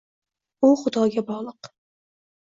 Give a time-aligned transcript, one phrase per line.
[0.67, 1.69] U xudoga bog`liq